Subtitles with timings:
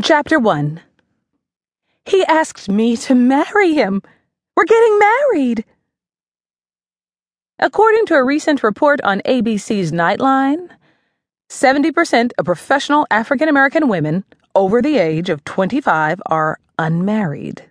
[0.00, 0.80] Chapter 1
[2.06, 4.00] He asked me to marry him.
[4.56, 5.64] We're getting married.
[7.58, 10.70] According to a recent report on ABC's Nightline,
[11.50, 14.24] 70% of professional African American women
[14.54, 17.64] over the age of 25 are unmarried.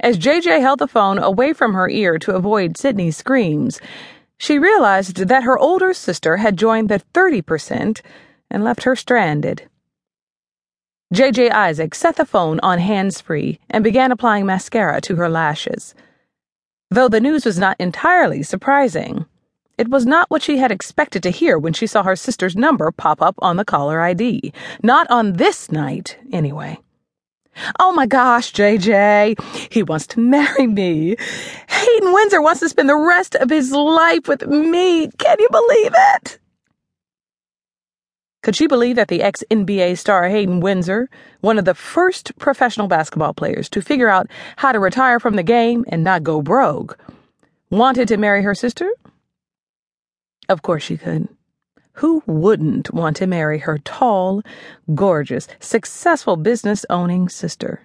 [0.00, 3.80] As JJ held the phone away from her ear to avoid Sydney's screams,
[4.36, 8.00] she realized that her older sister had joined the 30%
[8.50, 9.68] and left her stranded.
[11.14, 15.94] JJ Isaacs set the phone on hands free and began applying mascara to her lashes.
[16.90, 19.24] Though the news was not entirely surprising,
[19.78, 22.90] it was not what she had expected to hear when she saw her sister's number
[22.90, 24.52] pop up on the caller ID.
[24.82, 26.78] Not on this night, anyway.
[27.80, 29.40] Oh my gosh, JJ.
[29.72, 31.16] He wants to marry me.
[31.68, 35.08] Hayden Windsor wants to spend the rest of his life with me.
[35.18, 36.38] Can you believe it?
[38.48, 41.10] Could she believe that the ex NBA star Hayden Windsor,
[41.42, 45.42] one of the first professional basketball players to figure out how to retire from the
[45.42, 46.98] game and not go broke,
[47.68, 48.90] wanted to marry her sister?
[50.48, 51.28] Of course she could.
[52.00, 54.40] Who wouldn't want to marry her tall,
[54.94, 57.82] gorgeous, successful business owning sister?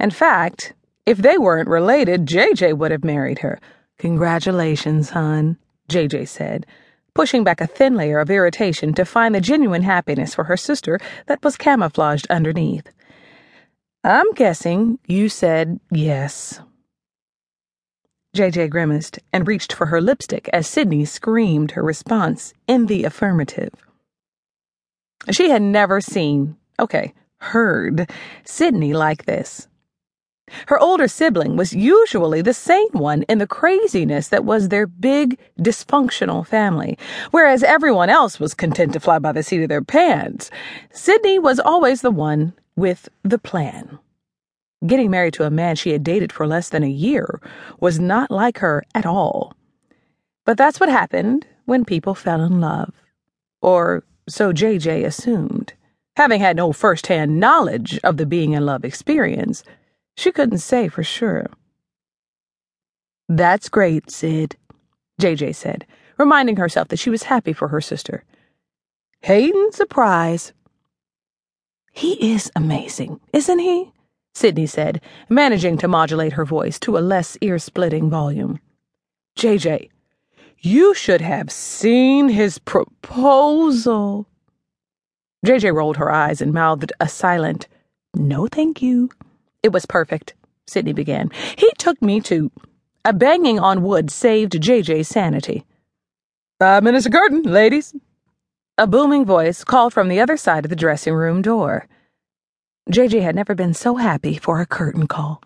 [0.00, 0.72] In fact,
[1.06, 3.60] if they weren't related, JJ would have married her.
[3.98, 5.56] Congratulations, hon,
[5.88, 6.66] JJ said
[7.14, 10.98] pushing back a thin layer of irritation to find the genuine happiness for her sister
[11.26, 12.88] that was camouflaged underneath.
[14.02, 16.60] I'm guessing you said yes.
[18.36, 23.72] JJ grimaced and reached for her lipstick as Sydney screamed her response in the affirmative.
[25.30, 28.10] She had never seen, okay, heard,
[28.44, 29.68] Sydney like this.
[30.66, 35.38] Her older sibling was usually the sane one in the craziness that was their big,
[35.58, 36.98] dysfunctional family,
[37.30, 40.50] whereas everyone else was content to fly by the seat of their pants.
[40.92, 43.98] Sydney was always the one with the plan.
[44.86, 47.40] Getting married to a man she had dated for less than a year
[47.80, 49.54] was not like her at all.
[50.44, 52.92] But that's what happened when people fell in love.
[53.62, 55.72] Or so JJ assumed,
[56.16, 59.64] having had no first hand knowledge of the being in love experience.
[60.16, 61.46] She couldn't say for sure.
[63.28, 64.56] That's great, Sid,
[65.20, 65.86] JJ said,
[66.18, 68.24] reminding herself that she was happy for her sister.
[69.22, 70.52] Hayden surprise.
[71.92, 73.92] He is amazing, isn't he?
[74.34, 78.58] Sydney said, managing to modulate her voice to a less ear splitting volume.
[79.38, 79.90] JJ,
[80.58, 84.26] you should have seen his proposal.
[85.46, 87.68] JJ rolled her eyes and mouthed a silent,
[88.14, 89.08] no thank you.
[89.64, 90.34] It was perfect,
[90.66, 91.30] Sydney began.
[91.56, 92.52] He took me to.
[93.06, 95.64] A banging on wood saved JJ's sanity.
[96.60, 97.94] Five minutes of curtain, ladies.
[98.76, 101.86] A booming voice called from the other side of the dressing room door.
[102.90, 105.42] JJ had never been so happy for a curtain call.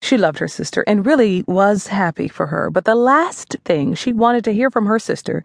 [0.00, 4.14] She loved her sister and really was happy for her, but the last thing she
[4.14, 5.44] wanted to hear from her sister,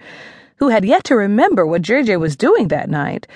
[0.57, 3.27] who had yet to remember what JJ was doing that night,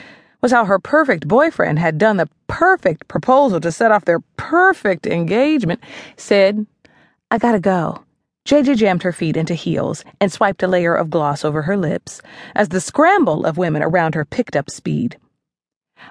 [0.42, 4.20] was how her perfect boyfriend had done the perfect proposal to set off their
[4.50, 5.80] perfect engagement,
[6.18, 6.68] Sid,
[7.32, 8.04] I gotta go.
[8.46, 12.22] JJ jammed her feet into heels and swiped a layer of gloss over her lips
[12.54, 15.18] as the scramble of women around her picked up speed.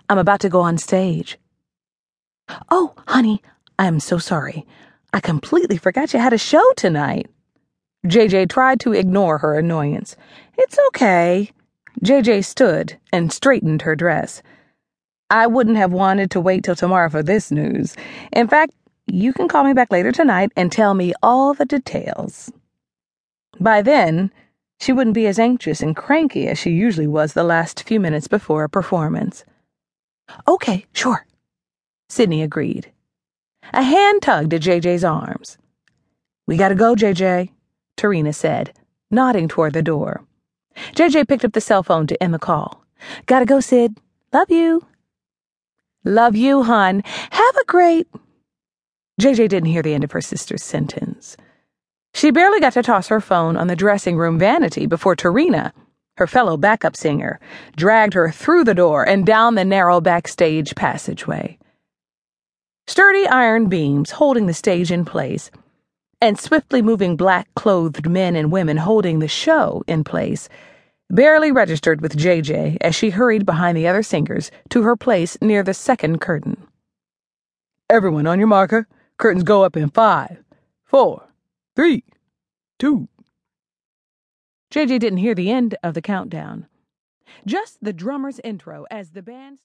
[0.09, 1.39] I'm about to go on stage.
[2.71, 3.41] Oh, honey,
[3.79, 4.67] I am so sorry.
[5.13, 7.29] I completely forgot you had a show tonight.
[8.05, 10.17] JJ tried to ignore her annoyance.
[10.59, 11.53] It's okay.
[12.03, 14.43] JJ stood and straightened her dress.
[15.31, 17.97] I wouldn't have wanted to wait till tomorrow for this news.
[18.33, 18.73] In fact,
[19.07, 22.53] you can call me back later tonight and tell me all the details.
[23.61, 24.31] By then,
[24.81, 28.29] she wouldn't be as anxious and cranky as she usually was the last few minutes
[28.29, 29.45] before a performance.
[30.49, 31.27] Okay, sure,
[32.09, 32.91] Sydney agreed.
[33.73, 35.59] A hand tugged at JJ's arms.
[36.47, 37.51] We gotta go, JJ,
[37.97, 38.73] Tarina said,
[39.11, 40.23] nodding toward the door.
[40.95, 42.85] JJ picked up the cell phone to end the call.
[43.27, 43.97] Gotta go, Sid.
[44.33, 44.85] Love you.
[46.05, 47.03] Love you, hon.
[47.05, 48.07] Have a great.
[49.21, 51.37] JJ didn't hear the end of her sister's sentence.
[52.15, 55.73] She barely got to toss her phone on the dressing room vanity before Tarina,
[56.17, 57.41] her fellow backup singer,
[57.77, 61.59] dragged her through the door and down the narrow backstage passageway.
[62.87, 65.51] Sturdy iron beams holding the stage in place
[66.21, 70.49] and swiftly moving black clothed men and women holding the show in place,
[71.11, 75.63] barely registered with JJ as she hurried behind the other singers to her place near
[75.63, 76.67] the second curtain.
[77.91, 78.89] Everyone on your marker.
[79.19, 80.39] Curtains go up in five,
[80.85, 81.23] four,
[81.77, 82.05] three,
[82.79, 83.09] two.
[84.73, 86.67] JJ didn't hear the end of the countdown.
[87.47, 89.59] Just the drummer's intro as the band.